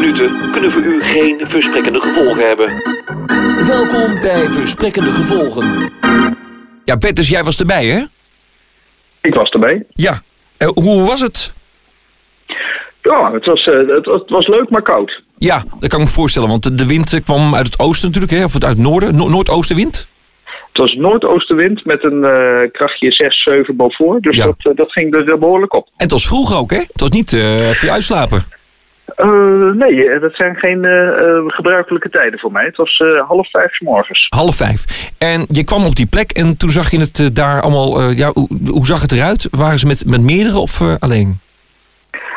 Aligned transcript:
minuten 0.00 0.50
kunnen 0.52 0.72
voor 0.72 0.82
u 0.82 1.02
geen 1.02 1.44
versprekkende 1.48 2.00
gevolgen 2.00 2.46
hebben. 2.46 2.68
Welkom 3.66 4.20
bij 4.20 4.48
Versprekkende 4.48 5.10
Gevolgen. 5.10 5.92
Ja, 6.84 6.96
Petters, 6.96 7.28
jij 7.28 7.42
was 7.42 7.58
erbij, 7.60 7.86
hè? 7.86 8.02
Ik 9.22 9.34
was 9.34 9.50
erbij. 9.50 9.84
Ja. 9.88 10.20
Eh, 10.56 10.68
hoe 10.74 11.06
was 11.06 11.20
het? 11.20 11.52
Ja, 13.02 13.32
het 13.32 13.44
was, 13.46 13.64
eh, 13.66 13.72
het, 13.88 14.06
was- 14.06 14.20
het 14.20 14.30
was 14.30 14.46
leuk, 14.46 14.70
maar 14.70 14.82
koud. 14.82 15.22
Ja, 15.38 15.56
dat 15.80 15.88
kan 15.88 15.98
ik 16.00 16.04
me 16.06 16.10
voorstellen, 16.12 16.48
want 16.48 16.62
de- 16.62 16.74
de 16.74 16.86
wind 16.86 17.12
eh, 17.12 17.20
kwam 17.24 17.54
uit 17.54 17.66
het 17.66 17.78
oosten 17.78 18.06
natuurlijk, 18.08 18.32
hè? 18.38 18.44
Of 18.44 18.52
uit 18.54 18.62
het 18.62 18.78
noorden, 18.78 19.16
no 19.16 19.28
noordoostenwind. 19.28 20.08
Het 20.44 20.76
was 20.84 20.92
noordoostenwind 20.94 21.84
met 21.84 22.04
een 22.04 22.24
eh, 22.24 22.70
krachtje 22.72 23.12
6, 23.12 23.42
7 23.42 23.76
boven. 23.76 24.20
Dus 24.20 24.36
Ja. 24.36 24.44
dat, 24.58 24.76
dat 24.76 24.92
ging 24.92 25.14
er 25.14 25.38
behoorlijk 25.38 25.74
op. 25.74 25.86
En 25.86 25.92
het 25.96 26.10
was 26.10 26.26
vroeg 26.26 26.54
ook, 26.56 26.70
hè? 26.70 26.78
Het 26.78 27.00
was 27.00 27.08
niet 27.10 27.32
eh 27.32 27.70
voor 27.70 27.84
je 27.88 27.90
uitslapen. 27.90 28.42
Eh, 29.14 29.70
nee, 29.72 30.10
eh, 30.10 30.20
dat 30.20 30.34
zijn 30.34 30.56
geen 30.56 30.84
eh, 30.84 31.42
gebruikelijke 31.46 32.10
tijden 32.10 32.38
voor 32.38 32.52
mij. 32.52 32.64
Het 32.64 32.76
was 32.76 33.02
half 33.28 33.50
vijf 33.50 33.74
's 33.74 33.80
morgens. 33.80 34.26
Half 34.28 34.54
vijf. 34.54 35.10
En 35.18 35.44
je 35.48 35.64
kwam 35.64 35.84
op 35.84 35.94
die 35.94 36.06
plek 36.06 36.30
en 36.30 36.56
toen 36.56 36.70
zag 36.70 36.90
je 36.90 36.98
het 36.98 37.36
daar 37.36 37.62
allemaal... 37.62 38.10
ja, 38.10 38.30
hoe, 38.32 38.48
hoe 38.66 38.86
zag 38.86 39.02
het 39.02 39.12
eruit? 39.12 39.48
Waren 39.50 39.78
ze 39.78 39.86
met, 39.86 40.04
met 40.06 40.20
meerdere 40.20 40.58
of 40.58 40.98
alleen? 40.98 41.44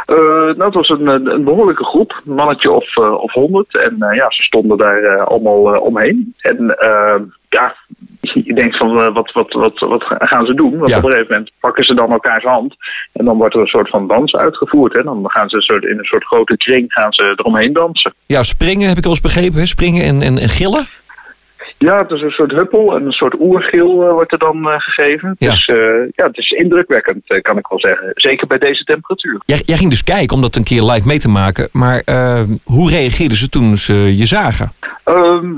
Nou, 0.06 0.64
het 0.64 0.74
was 0.74 0.90
een, 0.90 1.08
een 1.08 1.44
behoorlijke 1.44 1.84
groep, 1.84 2.22
een 2.26 2.36
mannetje 2.36 2.72
of, 2.72 2.98
of 2.98 3.34
honderd. 3.34 3.78
En 3.78 3.96
ja, 3.98 4.26
ze 4.30 4.44
stonden 4.44 4.78
daar 4.78 5.24
allemaal 5.24 5.80
omheen. 5.80 6.36
En 6.42 6.76
je 8.46 8.54
denkt 8.54 8.78
van 8.78 9.02
eh, 9.02 9.14
wat, 9.14 9.32
wat, 9.32 9.54
wat, 9.54 9.80
wat 9.80 10.04
gaan 10.08 10.46
ze 10.46 10.54
doen? 10.54 10.78
Want 10.78 10.90
Ja. 10.90 10.98
op 10.98 11.04
een 11.04 11.12
gegeven 11.12 11.32
moment 11.34 11.52
pakken 11.60 11.84
ze 11.84 11.94
dan 11.94 12.12
elkaars 12.12 12.44
hand. 12.44 12.76
En 13.14 13.26
dan 13.26 13.38
wordt 13.38 13.56
er 13.56 13.62
een 13.62 13.68
soort 13.68 13.90
van 13.90 14.08
dans 14.08 14.34
uitgevoerd. 14.36 14.94
Hè? 14.94 15.04
Dan 15.04 15.24
gaan 15.30 15.50
ze 15.50 15.56
een 15.56 15.62
soort, 15.62 15.84
in 15.84 15.98
een 15.98 16.06
soort 16.06 16.24
grote 16.26 16.58
kring 16.58 16.94
gaan 16.94 17.14
ze 17.14 17.34
eromheen 17.36 17.74
dansen. 17.74 18.14
Ja, 18.26 18.44
springen 18.44 18.88
heb 18.88 18.98
ik 18.98 19.04
wel 19.04 19.12
eens 19.12 19.22
begrepen, 19.22 19.60
hè? 19.60 19.66
Springen 19.66 20.04
en, 20.04 20.22
en, 20.22 20.38
en 20.38 20.50
gillen. 20.50 20.88
Ja, 21.78 21.98
het 21.98 22.12
is 22.12 22.22
een 22.22 22.30
soort 22.32 22.52
huppel 22.52 22.96
en 22.96 23.06
een 23.06 23.12
soort 23.12 23.36
oergil 23.40 24.04
eh, 24.06 24.12
wordt 24.12 24.32
er 24.32 24.38
dan 24.38 24.70
eh, 24.70 24.80
gegeven. 24.80 25.36
Ja. 25.38 25.50
Dus 25.50 25.66
ja, 26.16 26.26
het 26.26 26.38
is 26.38 26.50
indrukwekkend, 26.50 27.40
kan 27.42 27.58
ik 27.58 27.68
wel 27.68 27.80
zeggen. 27.80 28.12
Zeker 28.16 28.48
bij 28.48 28.58
deze 28.58 28.84
temperatuur. 28.84 29.42
Jij, 29.46 29.62
jij 29.66 29.78
ging 29.78 29.90
dus 29.90 30.04
kijken 30.04 30.36
om 30.36 30.42
dat 30.42 30.56
een 30.56 30.64
keer 30.64 30.82
live 30.84 31.08
mee 31.08 31.20
te 31.20 31.30
maken. 31.30 31.70
Maar 31.72 32.02
hoe 32.64 32.90
reageerden 32.90 33.38
ze 33.38 33.50
toen 33.50 33.78
ze 33.78 34.18
je 34.18 34.26
zagen? 34.26 34.72
Ehm, 35.04 35.54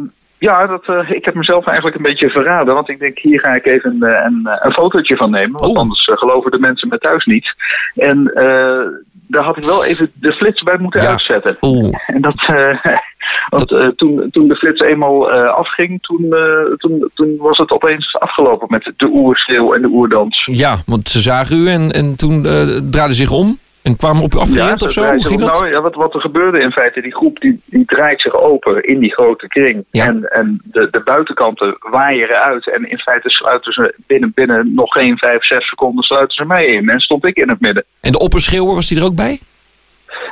ja, 0.50 0.68
dat, 0.68 0.86
eh, 0.86 1.10
ik 1.12 1.26
heb 1.26 1.34
mezelf 1.36 1.66
eigenlijk 1.66 1.98
een 1.98 2.04
beetje 2.10 2.30
verraden. 2.30 2.74
Want 2.74 2.90
ik 2.90 3.00
denk, 3.00 3.20
hier 3.20 3.40
ga 3.40 3.54
ik 3.56 3.74
even 3.74 3.92
een, 3.92 4.04
eh, 4.10 4.24
een, 4.26 4.50
een 4.62 4.72
fotootje 4.74 5.16
van 5.16 5.32
nemen. 5.32 5.52
Want 5.52 5.66
Oh. 5.76 5.78
anders 5.82 6.06
eh, 6.06 6.18
geloven 6.18 6.52
de 6.52 6.60
mensen 6.60 6.88
me 6.88 6.98
thuis 6.98 7.26
niet. 7.26 7.54
En 7.96 8.28
eh, 8.34 8.86
daar 9.28 9.44
had 9.44 9.58
ik 9.58 9.64
wel 9.64 9.86
even 9.86 10.12
de 10.14 10.32
flits 10.34 10.64
bij 10.64 10.78
moeten 10.78 11.02
Ja. 11.02 11.08
uitzetten. 11.10 11.58
Oeh. 11.62 11.96
En 12.08 12.22
dat, 12.22 12.42
eh, 12.48 12.78
want 13.56 13.72
eh, 13.72 13.88
toen, 13.88 14.28
toen 14.32 14.48
de 14.48 14.56
flits 14.56 14.80
eenmaal 14.86 15.32
eh, 15.32 15.44
afging, 15.44 16.02
toen, 16.02 16.34
eh, 16.34 16.74
toen, 16.78 17.10
toen 17.14 17.36
was 17.38 17.58
het 17.58 17.72
opeens 17.72 18.16
afgelopen 18.20 18.68
met 18.70 18.94
de 18.98 19.10
oerschreeuw 19.14 19.74
en 19.74 19.82
de 19.82 19.88
oerdans. 19.88 20.44
Ja, 20.52 20.76
want 20.86 21.10
ze 21.10 21.20
zagen 21.20 21.58
u 21.58 21.68
en, 21.68 21.92
en 21.92 22.18
toen 22.18 22.46
eh 22.46 22.52
draaiden 22.92 23.16
ze 23.16 23.26
zich 23.26 23.32
om 23.32 23.58
en 23.82 23.96
kwamen 23.98 24.24
op 24.24 24.34
u 24.34 24.38
afgerend 24.38 24.82
of 24.82 24.92
zo? 24.92 25.04
Hoe 25.04 25.26
ging 25.26 25.40
dat? 25.40 25.60
Nou, 25.60 25.70
ja, 25.70 25.82
wat, 25.82 25.96
wat 25.96 26.14
er 26.14 26.22
gebeurde 26.22 26.60
in 26.60 26.72
feite, 26.72 27.02
die 27.02 27.16
groep 27.16 27.40
die, 27.40 27.62
die 27.66 27.86
draait 27.86 28.22
zich 28.22 28.36
open 28.36 28.84
in 28.84 29.00
die 29.00 29.14
grote 29.14 29.48
kring. 29.48 29.86
Ja. 29.92 30.06
En, 30.06 30.24
en 30.24 30.62
de, 30.64 30.88
de 30.92 31.02
buitenkanten 31.04 31.78
waaien 31.80 32.30
uit. 32.30 32.70
En 32.70 32.90
in 32.90 32.98
feite 32.98 33.30
sluiten 33.30 33.74
ze 33.74 33.96
binnen, 34.08 34.32
binnen 34.36 34.74
nog 34.74 34.92
geen 34.92 35.18
vijf, 35.18 35.46
zes 35.46 35.68
seconden 35.68 36.04
sluiten 36.04 36.36
ze 36.36 36.46
mij 36.46 36.66
in. 36.66 36.90
En 36.90 37.00
stond 37.00 37.28
ik 37.28 37.38
in 37.38 37.50
het 37.50 37.60
midden. 37.60 37.84
En 38.02 38.12
de 38.12 38.20
opperschreeuwer, 38.20 38.76
was 38.76 38.88
die 38.88 38.98
er 38.98 39.06
ook 39.06 39.16
bij? 39.16 39.40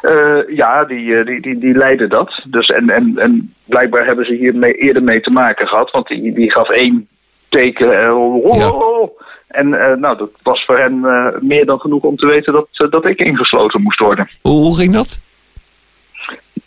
Eh, 0.01 0.55
ja, 0.55 0.85
die, 0.85 1.15
eh, 1.15 1.25
die, 1.25 1.41
die, 1.41 1.57
die 1.57 1.77
leidde 1.77 2.07
dat. 2.07 2.43
Dus 2.47 2.67
en, 2.67 2.89
en, 2.89 3.13
en 3.17 3.53
blijkbaar 3.65 4.05
hebben 4.05 4.25
ze 4.25 4.33
hier 4.33 4.55
mee, 4.55 4.73
eerder 4.73 5.03
mee 5.03 5.21
te 5.21 5.31
maken 5.31 5.67
gehad. 5.67 5.91
Want 5.91 6.07
die, 6.07 6.33
die 6.33 6.51
gaf 6.51 6.69
één 6.69 7.07
teken. 7.49 7.99
eh, 8.01 8.17
oh, 8.17 8.57
Ja. 8.57 8.69
oh, 8.69 8.99
oh. 9.01 9.19
En 9.47 9.73
eh, 9.73 9.95
nou, 9.97 10.17
dat 10.17 10.29
was 10.43 10.65
voor 10.65 10.77
hen 10.77 11.05
eh, 11.05 11.41
meer 11.41 11.65
dan 11.65 11.79
genoeg 11.79 12.03
om 12.03 12.15
te 12.15 12.25
weten 12.27 12.53
dat, 12.53 12.67
eh, 12.71 12.89
dat 12.91 13.05
ik 13.05 13.19
ingesloten 13.19 13.81
moest 13.81 13.99
worden. 13.99 14.27
Hoe, 14.41 14.61
hoe 14.61 14.75
ging 14.77 14.93
dat? 14.93 15.19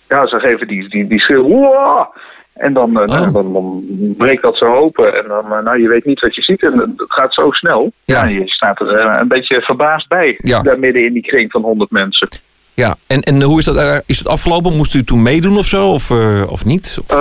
Ja, 0.09 0.27
ze 0.27 0.39
geven 0.39 0.67
die, 0.69 0.89
die, 0.89 1.07
die 1.07 1.21
schreeuw. 1.21 2.11
En 2.53 2.73
dan, 2.73 2.93
nou, 2.93 3.09
Oh. 3.11 3.33
dan, 3.33 3.53
dan 3.53 3.85
breekt 4.17 4.43
dat 4.43 4.57
zo 4.57 4.65
open. 4.75 5.15
En 5.23 5.29
dan, 5.29 5.65
nou, 5.65 5.81
je 5.83 5.89
weet 5.89 6.05
niet 6.05 6.21
wat 6.21 6.35
je 6.35 6.43
ziet. 6.43 6.63
En 6.63 6.79
het 6.79 6.93
gaat 7.13 7.35
zo 7.35 7.51
snel. 7.51 7.93
Ja. 8.05 8.25
Ja. 8.25 8.29
je 8.39 8.49
staat 8.49 8.81
er 8.81 8.89
een 9.21 9.29
beetje 9.29 9.63
verbaasd 9.63 10.09
bij. 10.09 10.39
Ja. 10.39 10.63
Daar 10.63 10.79
midden 10.79 11.05
in 11.05 11.13
die 11.13 11.23
kring 11.23 11.51
van 11.51 11.63
honderd 11.63 11.91
mensen. 11.91 12.29
Ja, 12.75 12.97
en, 13.07 13.21
en 13.21 13.43
hoe 13.43 13.59
is 13.59 13.65
dat? 13.65 14.03
is 14.07 14.19
het 14.19 14.29
afgelopen? 14.29 14.77
Moest 14.77 14.95
u 14.95 15.03
toen 15.05 15.23
meedoen 15.23 15.57
of 15.57 15.67
zo? 15.67 15.89
Of, 15.89 16.11
of 16.51 16.65
niet? 16.65 16.99
Of- 17.07 17.15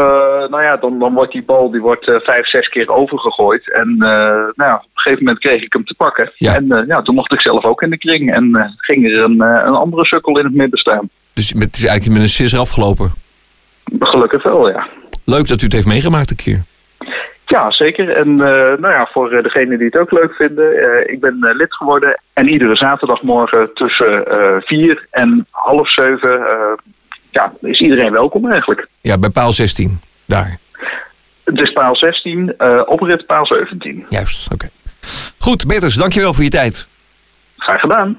nou 0.50 0.63
ja, 0.63 0.78
dan, 0.78 1.00
dan 1.00 1.13
wordt 1.13 1.31
die 1.31 1.44
bal 1.44 1.72
die 1.72 1.81
wordt, 1.81 2.07
eh, 2.07 2.19
vijf, 2.19 2.47
zes 2.47 2.69
keer 2.69 2.90
overgegooid. 2.90 3.72
En 3.74 3.90
eh, 4.00 4.07
nou 4.56 4.69
ja, 4.69 4.75
op 4.75 4.84
een 4.84 4.90
gegeven 4.94 5.24
moment 5.24 5.44
kreeg 5.44 5.62
ik 5.62 5.74
hem 5.74 5.85
te 5.85 5.96
pakken. 5.97 6.31
Ja. 6.35 6.56
En 6.56 6.72
eh, 6.72 6.88
ja, 6.88 7.02
toen 7.02 7.16
mocht 7.16 7.34
ik 7.34 7.41
zelf 7.41 7.63
ook 7.63 7.81
in 7.81 7.90
de 7.90 7.97
kring. 7.97 8.34
En 8.34 8.53
eh, 8.53 8.69
ging 8.78 9.06
er 9.06 9.24
een, 9.24 9.41
eh, 9.41 9.63
een 9.66 9.75
andere 9.75 10.06
sukkel 10.06 10.38
in 10.40 10.46
het 10.46 10.53
midden 10.53 10.79
staan. 10.79 11.09
Dus 11.34 11.53
met, 11.53 11.63
het 11.63 11.75
is 11.75 11.85
eigenlijk 11.85 12.18
met 12.18 12.28
een 12.28 12.34
sisser 12.34 12.59
afgelopen. 12.59 13.12
Gelukkig 14.00 14.44
wel, 14.44 14.69
ja. 14.69 14.88
Leuk 15.25 15.47
dat 15.47 15.62
u 15.62 15.63
het 15.63 15.74
heeft 15.74 15.88
meegemaakt 15.88 16.29
een 16.29 16.35
keer. 16.35 16.63
Ja, 17.52 17.72
zeker. 17.72 18.09
En 18.09 18.28
eh, 18.28 18.79
nou 18.79 18.94
ja, 18.94 19.09
voor 19.12 19.31
eh, 19.31 19.44
degenen 19.44 19.78
die 19.78 19.88
het 19.88 19.97
ook 19.97 20.12
leuk 20.12 20.34
vinden, 20.34 20.78
eh, 20.78 21.13
ik 21.13 21.19
ben 21.19 21.38
eh, 21.41 21.56
lid 21.56 21.75
geworden. 21.75 22.22
En 22.34 22.47
iedere 22.47 22.75
zaterdagmorgen 22.75 23.69
tussen 23.73 24.25
eh, 24.25 24.56
vier 24.59 25.08
en 25.09 25.47
half 25.50 25.91
zeven 25.91 26.40
eh, 26.40 26.73
ja, 27.29 27.53
is 27.62 27.79
iedereen 27.79 28.12
welkom 28.12 28.46
eigenlijk. 28.46 28.88
Ja, 29.02 29.18
bij 29.18 29.29
paal 29.29 29.52
16. 29.52 30.00
Daar. 30.31 30.59
Het 31.44 31.59
is 31.59 31.74
paal 31.74 31.96
16, 31.96 32.53
eh 32.58 32.81
oprit 32.86 33.25
paal 33.25 33.46
17. 33.46 34.06
Juist, 34.09 34.52
oké. 34.53 34.69
Goed, 35.38 35.68
Bertus, 35.68 35.96
dankjewel 35.96 36.34
voor 36.34 36.44
je 36.44 36.50
tijd. 36.50 36.88
Graag 37.58 37.80
gedaan. 37.80 38.18